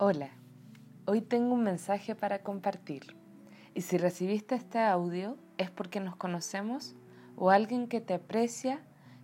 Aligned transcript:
Hola, 0.00 0.28
hoy 1.06 1.20
tengo 1.22 1.54
un 1.54 1.64
mensaje 1.64 2.14
para 2.14 2.44
compartir 2.44 3.16
y 3.74 3.80
si 3.80 3.98
recibiste 3.98 4.54
este 4.54 4.78
audio 4.78 5.36
es 5.56 5.72
porque 5.72 5.98
nos 5.98 6.14
conocemos 6.14 6.94
o 7.34 7.50
alguien 7.50 7.88
que 7.88 8.00
te 8.00 8.14
aprecia 8.14 8.78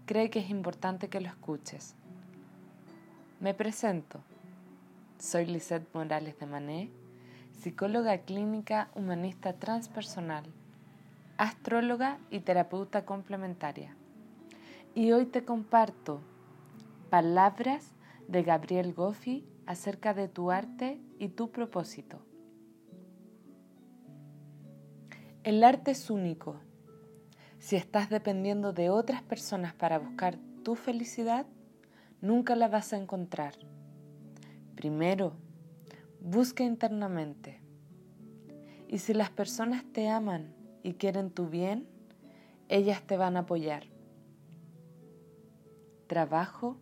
cree 0.04 0.30
que 0.30 0.40
es 0.40 0.50
importante 0.50 1.08
que 1.08 1.20
lo 1.20 1.28
escuches. 1.28 1.94
Me 3.38 3.54
presento. 3.54 4.18
Soy 5.20 5.46
Lisette 5.46 5.86
Morales 5.94 6.40
de 6.40 6.46
Mané, 6.46 6.90
psicóloga 7.52 8.18
clínica 8.18 8.88
humanista 8.96 9.52
transpersonal, 9.52 10.44
astróloga 11.36 12.18
y 12.32 12.40
terapeuta 12.40 13.04
complementaria. 13.04 13.94
Y 14.92 15.12
hoy 15.12 15.26
te 15.26 15.44
comparto 15.44 16.20
palabras 17.10 17.92
de 18.26 18.42
Gabriel 18.42 18.92
Goffi 18.92 19.44
acerca 19.66 20.14
de 20.14 20.28
tu 20.28 20.50
arte 20.50 21.00
y 21.18 21.28
tu 21.28 21.50
propósito. 21.50 22.20
El 25.42 25.62
arte 25.62 25.90
es 25.90 26.10
único. 26.10 26.56
Si 27.58 27.76
estás 27.76 28.10
dependiendo 28.10 28.72
de 28.72 28.90
otras 28.90 29.22
personas 29.22 29.74
para 29.74 29.98
buscar 29.98 30.38
tu 30.62 30.74
felicidad, 30.74 31.46
nunca 32.20 32.56
la 32.56 32.68
vas 32.68 32.92
a 32.92 32.96
encontrar. 32.96 33.54
Primero, 34.74 35.34
busca 36.20 36.64
internamente. 36.64 37.60
Y 38.88 38.98
si 38.98 39.12
las 39.12 39.30
personas 39.30 39.84
te 39.92 40.08
aman 40.08 40.54
y 40.82 40.94
quieren 40.94 41.30
tu 41.30 41.48
bien, 41.48 41.86
ellas 42.68 43.02
te 43.02 43.16
van 43.16 43.36
a 43.36 43.40
apoyar. 43.40 43.84
Trabajo 46.06 46.76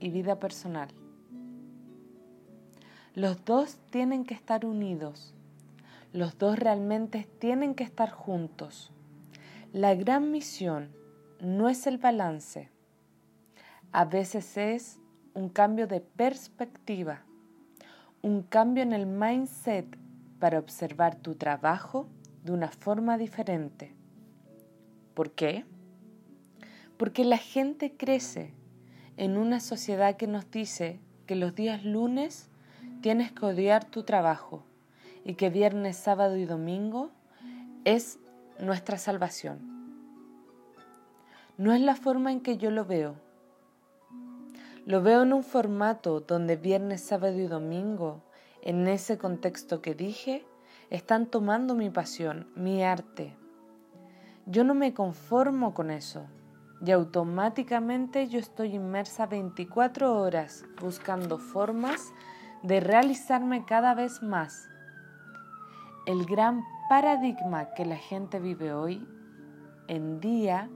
y 0.00 0.10
vida 0.10 0.38
personal. 0.38 0.88
Los 3.14 3.44
dos 3.44 3.76
tienen 3.90 4.24
que 4.24 4.32
estar 4.32 4.64
unidos. 4.64 5.34
Los 6.14 6.38
dos 6.38 6.58
realmente 6.58 7.28
tienen 7.38 7.74
que 7.74 7.84
estar 7.84 8.10
juntos. 8.10 8.90
La 9.74 9.94
gran 9.94 10.30
misión 10.30 10.90
no 11.38 11.68
es 11.68 11.86
el 11.86 11.98
balance. 11.98 12.70
A 13.92 14.06
veces 14.06 14.56
es 14.56 14.98
un 15.34 15.50
cambio 15.50 15.86
de 15.86 16.00
perspectiva, 16.00 17.22
un 18.22 18.42
cambio 18.42 18.82
en 18.82 18.94
el 18.94 19.04
mindset 19.04 19.98
para 20.38 20.58
observar 20.58 21.16
tu 21.16 21.34
trabajo 21.34 22.08
de 22.44 22.52
una 22.52 22.68
forma 22.68 23.18
diferente. 23.18 23.94
¿Por 25.12 25.32
qué? 25.32 25.66
Porque 26.96 27.26
la 27.26 27.36
gente 27.36 27.94
crece 27.94 28.54
en 29.18 29.36
una 29.36 29.60
sociedad 29.60 30.16
que 30.16 30.26
nos 30.26 30.50
dice 30.50 30.98
que 31.26 31.36
los 31.36 31.54
días 31.54 31.84
lunes 31.84 32.48
tienes 33.02 33.32
que 33.32 33.44
odiar 33.44 33.84
tu 33.84 34.04
trabajo 34.04 34.62
y 35.24 35.34
que 35.34 35.50
viernes, 35.50 35.96
sábado 35.96 36.36
y 36.36 36.46
domingo 36.46 37.10
es 37.84 38.18
nuestra 38.58 38.96
salvación. 38.96 39.58
No 41.58 41.74
es 41.74 41.80
la 41.80 41.96
forma 41.96 42.32
en 42.32 42.40
que 42.40 42.56
yo 42.56 42.70
lo 42.70 42.86
veo. 42.86 43.16
Lo 44.86 45.02
veo 45.02 45.22
en 45.22 45.32
un 45.32 45.42
formato 45.42 46.20
donde 46.20 46.56
viernes, 46.56 47.02
sábado 47.02 47.38
y 47.38 47.46
domingo, 47.46 48.22
en 48.62 48.86
ese 48.88 49.18
contexto 49.18 49.82
que 49.82 49.94
dije, 49.94 50.46
están 50.90 51.26
tomando 51.26 51.74
mi 51.74 51.90
pasión, 51.90 52.48
mi 52.54 52.84
arte. 52.84 53.36
Yo 54.46 54.64
no 54.64 54.74
me 54.74 54.94
conformo 54.94 55.74
con 55.74 55.90
eso 55.90 56.26
y 56.84 56.90
automáticamente 56.90 58.28
yo 58.28 58.38
estoy 58.38 58.74
inmersa 58.74 59.26
24 59.26 60.20
horas 60.20 60.64
buscando 60.80 61.38
formas 61.38 62.12
de 62.62 62.80
realizarme 62.80 63.64
cada 63.64 63.94
vez 63.94 64.22
más. 64.22 64.68
El 66.06 66.24
gran 66.26 66.62
paradigma 66.88 67.74
que 67.74 67.84
la 67.84 67.96
gente 67.96 68.38
vive 68.38 68.72
hoy 68.72 69.06
en 69.88 70.20
día 70.20 70.68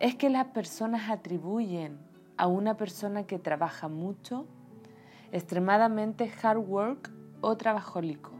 es 0.00 0.14
que 0.14 0.30
las 0.30 0.46
personas 0.46 1.10
atribuyen 1.10 1.98
a 2.36 2.46
una 2.46 2.76
persona 2.76 3.26
que 3.26 3.38
trabaja 3.38 3.88
mucho, 3.88 4.46
extremadamente 5.32 6.32
hard 6.42 6.58
work 6.58 7.10
o 7.40 7.56
trabajólico, 7.56 8.32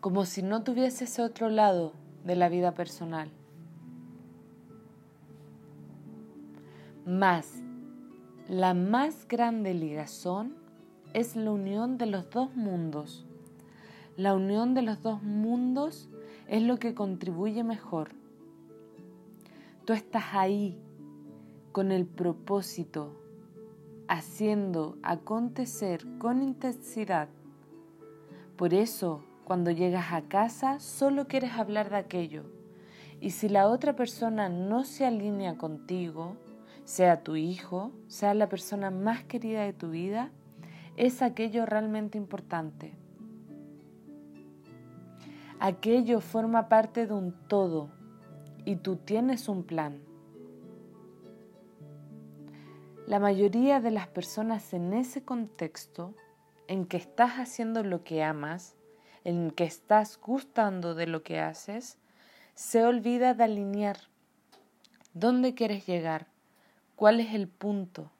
como 0.00 0.24
si 0.24 0.42
no 0.42 0.62
tuviese 0.62 1.04
ese 1.04 1.22
otro 1.22 1.48
lado 1.48 1.92
de 2.24 2.36
la 2.36 2.48
vida 2.48 2.72
personal. 2.72 3.30
Más, 7.04 7.62
la 8.48 8.74
más 8.74 9.26
grande 9.28 9.74
ligazón 9.74 10.61
es 11.14 11.36
la 11.36 11.50
unión 11.50 11.98
de 11.98 12.06
los 12.06 12.30
dos 12.30 12.54
mundos. 12.54 13.26
La 14.16 14.34
unión 14.34 14.74
de 14.74 14.82
los 14.82 15.02
dos 15.02 15.22
mundos 15.22 16.08
es 16.48 16.62
lo 16.62 16.78
que 16.78 16.94
contribuye 16.94 17.64
mejor. 17.64 18.10
Tú 19.84 19.92
estás 19.92 20.24
ahí 20.32 20.78
con 21.72 21.92
el 21.92 22.06
propósito, 22.06 23.16
haciendo 24.08 24.96
acontecer 25.02 26.06
con 26.18 26.42
intensidad. 26.42 27.28
Por 28.56 28.74
eso, 28.74 29.24
cuando 29.44 29.70
llegas 29.70 30.12
a 30.12 30.22
casa, 30.22 30.78
solo 30.78 31.26
quieres 31.26 31.52
hablar 31.52 31.90
de 31.90 31.96
aquello. 31.96 32.44
Y 33.20 33.30
si 33.30 33.48
la 33.48 33.68
otra 33.68 33.96
persona 33.96 34.48
no 34.48 34.84
se 34.84 35.06
alinea 35.06 35.56
contigo, 35.56 36.36
sea 36.84 37.22
tu 37.22 37.36
hijo, 37.36 37.92
sea 38.08 38.34
la 38.34 38.48
persona 38.48 38.90
más 38.90 39.24
querida 39.24 39.62
de 39.62 39.72
tu 39.72 39.90
vida, 39.90 40.30
es 40.96 41.22
aquello 41.22 41.66
realmente 41.66 42.18
importante. 42.18 42.92
Aquello 45.58 46.20
forma 46.20 46.68
parte 46.68 47.06
de 47.06 47.14
un 47.14 47.32
todo 47.48 47.90
y 48.64 48.76
tú 48.76 48.96
tienes 48.96 49.48
un 49.48 49.62
plan. 49.64 50.02
La 53.06 53.18
mayoría 53.18 53.80
de 53.80 53.90
las 53.90 54.08
personas 54.08 54.72
en 54.74 54.92
ese 54.92 55.24
contexto, 55.24 56.14
en 56.68 56.86
que 56.86 56.96
estás 56.96 57.32
haciendo 57.34 57.82
lo 57.82 58.04
que 58.04 58.22
amas, 58.22 58.76
en 59.24 59.50
que 59.50 59.64
estás 59.64 60.18
gustando 60.20 60.94
de 60.94 61.06
lo 61.06 61.22
que 61.22 61.40
haces, 61.40 61.98
se 62.54 62.84
olvida 62.84 63.34
de 63.34 63.44
alinear 63.44 63.98
dónde 65.14 65.54
quieres 65.54 65.86
llegar, 65.86 66.26
cuál 66.96 67.20
es 67.20 67.34
el 67.34 67.48
punto. 67.48 68.10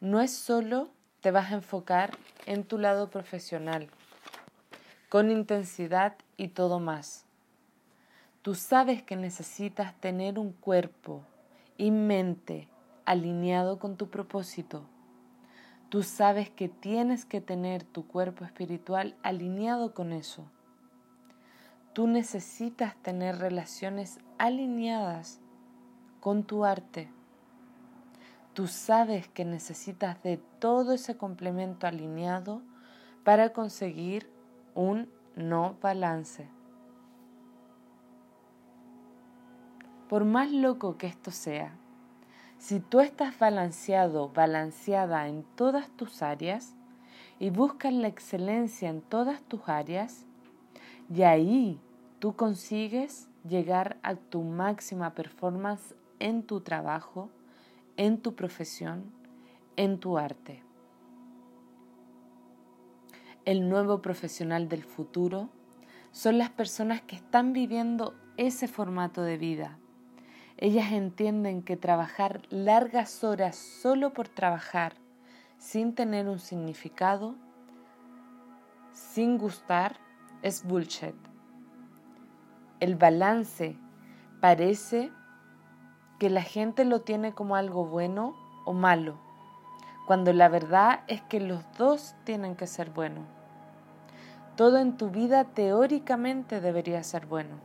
No 0.00 0.20
es 0.20 0.32
solo 0.32 0.90
te 1.22 1.30
vas 1.30 1.52
a 1.52 1.54
enfocar 1.54 2.18
en 2.46 2.64
tu 2.64 2.78
lado 2.78 3.08
profesional, 3.08 3.88
con 5.08 5.30
intensidad 5.30 6.16
y 6.36 6.48
todo 6.48 6.80
más. 6.80 7.24
Tú 8.42 8.56
sabes 8.56 9.04
que 9.04 9.14
necesitas 9.14 9.94
tener 10.00 10.36
un 10.36 10.52
cuerpo 10.52 11.22
y 11.78 11.92
mente 11.92 12.68
alineado 13.04 13.78
con 13.78 13.96
tu 13.96 14.10
propósito. 14.10 14.82
Tú 15.90 16.02
sabes 16.02 16.50
que 16.50 16.68
tienes 16.68 17.24
que 17.24 17.40
tener 17.40 17.84
tu 17.84 18.04
cuerpo 18.08 18.44
espiritual 18.44 19.14
alineado 19.22 19.94
con 19.94 20.12
eso. 20.12 20.50
Tú 21.92 22.08
necesitas 22.08 22.96
tener 22.96 23.38
relaciones 23.38 24.18
alineadas 24.38 25.40
con 26.18 26.42
tu 26.42 26.64
arte 26.64 27.10
Tú 28.54 28.66
sabes 28.66 29.28
que 29.28 29.44
necesitas 29.44 30.22
de 30.22 30.36
todo 30.58 30.92
ese 30.92 31.16
complemento 31.16 31.86
alineado 31.86 32.60
para 33.24 33.52
conseguir 33.52 34.30
un 34.74 35.08
no 35.36 35.76
balance. 35.80 36.48
Por 40.08 40.26
más 40.26 40.52
loco 40.52 40.98
que 40.98 41.06
esto 41.06 41.30
sea, 41.30 41.78
si 42.58 42.78
tú 42.78 43.00
estás 43.00 43.38
balanceado, 43.38 44.28
balanceada 44.28 45.26
en 45.28 45.44
todas 45.56 45.88
tus 45.96 46.20
áreas 46.20 46.74
y 47.40 47.48
buscas 47.48 47.94
la 47.94 48.08
excelencia 48.08 48.90
en 48.90 49.00
todas 49.00 49.42
tus 49.42 49.68
áreas, 49.68 50.26
y 51.08 51.22
ahí 51.22 51.80
tú 52.18 52.36
consigues 52.36 53.28
llegar 53.48 53.98
a 54.02 54.14
tu 54.14 54.42
máxima 54.42 55.14
performance 55.14 55.94
en 56.20 56.42
tu 56.42 56.60
trabajo, 56.60 57.30
en 57.96 58.18
tu 58.18 58.34
profesión, 58.34 59.12
en 59.76 59.98
tu 59.98 60.18
arte. 60.18 60.62
El 63.44 63.68
nuevo 63.68 64.02
profesional 64.02 64.68
del 64.68 64.84
futuro 64.84 65.48
son 66.12 66.38
las 66.38 66.50
personas 66.50 67.02
que 67.02 67.16
están 67.16 67.52
viviendo 67.52 68.14
ese 68.36 68.68
formato 68.68 69.22
de 69.22 69.36
vida. 69.36 69.78
Ellas 70.58 70.92
entienden 70.92 71.62
que 71.62 71.76
trabajar 71.76 72.42
largas 72.50 73.24
horas 73.24 73.56
solo 73.56 74.12
por 74.12 74.28
trabajar, 74.28 74.94
sin 75.58 75.94
tener 75.94 76.28
un 76.28 76.38
significado, 76.38 77.34
sin 78.92 79.38
gustar, 79.38 79.96
es 80.42 80.64
bullshit. 80.64 81.14
El 82.80 82.96
balance 82.96 83.76
parece 84.40 85.10
que 86.22 86.30
la 86.30 86.42
gente 86.42 86.84
lo 86.84 87.00
tiene 87.00 87.32
como 87.34 87.56
algo 87.56 87.84
bueno 87.84 88.36
o 88.64 88.72
malo, 88.72 89.16
cuando 90.06 90.32
la 90.32 90.48
verdad 90.48 91.00
es 91.08 91.20
que 91.20 91.40
los 91.40 91.64
dos 91.76 92.14
tienen 92.22 92.54
que 92.54 92.68
ser 92.68 92.90
buenos. 92.90 93.24
Todo 94.54 94.78
en 94.78 94.96
tu 94.96 95.10
vida 95.10 95.42
teóricamente 95.42 96.60
debería 96.60 97.02
ser 97.02 97.26
bueno. 97.26 97.56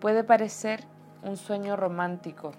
Puede 0.00 0.24
parecer 0.24 0.86
un 1.22 1.36
sueño 1.36 1.76
romántico, 1.76 2.52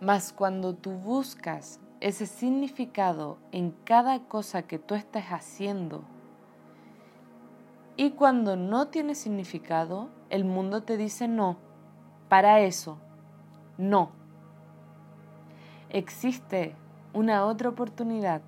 mas 0.00 0.32
cuando 0.32 0.74
tú 0.74 0.94
buscas 0.94 1.78
ese 2.00 2.26
significado 2.26 3.38
en 3.52 3.70
cada 3.84 4.18
cosa 4.24 4.62
que 4.62 4.80
tú 4.80 4.96
estés 4.96 5.26
haciendo 5.26 6.02
y 7.96 8.10
cuando 8.10 8.56
no 8.56 8.88
tiene 8.88 9.14
significado, 9.14 10.08
el 10.28 10.44
mundo 10.44 10.82
te 10.82 10.96
dice 10.96 11.28
no, 11.28 11.72
para 12.34 12.58
eso, 12.58 12.98
no. 13.78 14.10
Existe 15.88 16.74
una 17.12 17.44
otra 17.44 17.68
oportunidad. 17.68 18.42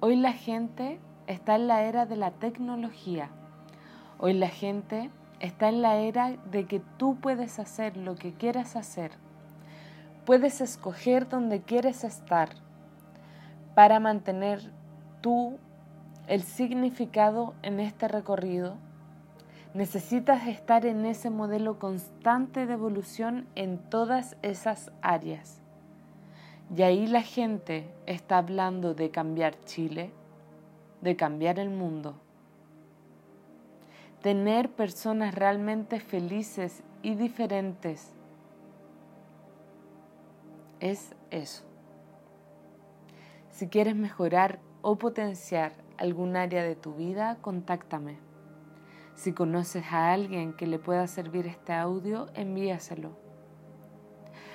Hoy 0.00 0.16
la 0.16 0.32
gente 0.32 0.98
está 1.26 1.56
en 1.56 1.68
la 1.68 1.82
era 1.82 2.06
de 2.06 2.16
la 2.16 2.30
tecnología. 2.30 3.28
Hoy 4.16 4.32
la 4.32 4.48
gente 4.48 5.10
está 5.38 5.68
en 5.68 5.82
la 5.82 5.96
era 5.96 6.38
de 6.50 6.64
que 6.64 6.80
tú 6.96 7.16
puedes 7.16 7.58
hacer 7.58 7.94
lo 7.98 8.14
que 8.14 8.32
quieras 8.32 8.74
hacer. 8.74 9.10
Puedes 10.24 10.62
escoger 10.62 11.28
donde 11.28 11.60
quieres 11.60 12.04
estar 12.04 12.48
para 13.74 14.00
mantener 14.00 14.72
tú 15.20 15.58
el 16.26 16.42
significado 16.42 17.52
en 17.60 17.80
este 17.80 18.08
recorrido. 18.08 18.78
Necesitas 19.74 20.46
estar 20.46 20.86
en 20.86 21.04
ese 21.04 21.30
modelo 21.30 21.78
constante 21.78 22.66
de 22.66 22.72
evolución 22.72 23.46
en 23.54 23.78
todas 23.78 24.36
esas 24.42 24.90
áreas. 25.02 25.60
Y 26.74 26.82
ahí 26.82 27.06
la 27.06 27.22
gente 27.22 27.90
está 28.06 28.38
hablando 28.38 28.94
de 28.94 29.10
cambiar 29.10 29.54
Chile, 29.64 30.10
de 31.00 31.16
cambiar 31.16 31.58
el 31.58 31.70
mundo. 31.70 32.14
Tener 34.22 34.70
personas 34.70 35.34
realmente 35.34 36.00
felices 36.00 36.82
y 37.02 37.14
diferentes 37.14 38.12
es 40.80 41.14
eso. 41.30 41.64
Si 43.50 43.68
quieres 43.68 43.96
mejorar 43.96 44.60
o 44.82 44.96
potenciar 44.96 45.72
algún 45.96 46.36
área 46.36 46.62
de 46.62 46.76
tu 46.76 46.94
vida, 46.94 47.38
contáctame. 47.40 48.27
Si 49.18 49.32
conoces 49.32 49.84
a 49.90 50.12
alguien 50.12 50.52
que 50.52 50.68
le 50.68 50.78
pueda 50.78 51.08
servir 51.08 51.48
este 51.48 51.72
audio, 51.72 52.28
envíaselo. 52.34 53.18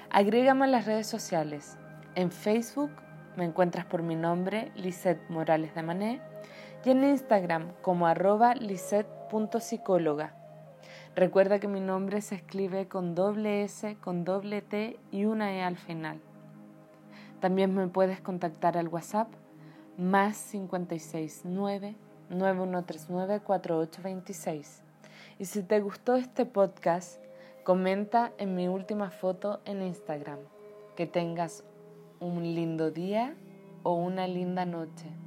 Agrégame 0.10 0.63
a 0.63 0.68
las 0.68 0.86
redes 0.86 1.06
sociales. 1.06 1.77
En 2.15 2.31
Facebook 2.31 2.92
me 3.36 3.44
encuentras 3.44 3.86
por 3.86 4.04
mi 4.04 4.15
nombre, 4.15 4.71
Lisette 4.75 5.30
Morales 5.30 5.75
de 5.75 5.83
Mané, 5.83 6.21
y 6.86 6.92
en 6.92 7.04
Instagram 7.04 7.74
como 7.81 8.07
arroba 8.07 8.56
lisette.psicóloga. 8.56 10.33
Recuerda 11.13 11.59
que 11.59 11.68
mi 11.68 11.81
nombre 11.81 12.21
se 12.21 12.36
escribe 12.36 12.88
con 12.88 13.16
doble 13.16 13.66
S, 13.66 13.98
con 13.98 14.24
doble 14.24 14.62
T 14.62 14.98
y 15.12 15.25
una 15.25 15.51
E 15.51 15.62
al 15.62 15.75
final. 15.75 16.21
También 17.42 17.75
me 17.75 17.89
puedes 17.89 18.21
contactar 18.21 18.77
al 18.77 18.88
WhatsApp 18.88 19.27
más 19.98 20.42
569 20.51 21.98
9139 22.35 23.41
4826. 23.41 24.81
Y 25.39 25.45
si 25.45 25.63
te 25.63 25.80
gustó 25.80 26.15
este 26.15 26.45
podcast, 26.45 27.21
comenta 27.63 28.31
en 28.38 28.56
mi 28.56 28.68
última 28.68 29.09
foto 29.09 29.62
en 29.65 29.81
Instagram. 29.81 30.39
Que 30.95 31.07
tengas 31.07 31.63
un 32.19 32.44
lindo 32.44 32.91
día 32.91 33.35
o 33.83 33.95
una 33.95 34.27
linda 34.27 34.65
noche. 34.65 35.23